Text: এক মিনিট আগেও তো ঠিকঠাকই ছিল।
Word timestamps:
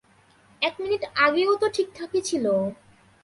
এক 0.61 0.75
মিনিট 0.79 1.03
আগেও 1.15 1.51
তো 1.55 1.67
ঠিকঠাকই 1.69 2.21
ছিল। 2.21 2.45